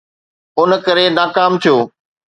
ان 0.59 0.69
ڪري 0.85 1.05
ناڪام 1.17 1.51
ٿيو. 1.61 1.77